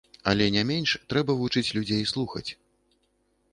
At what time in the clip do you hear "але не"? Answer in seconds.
0.29-0.63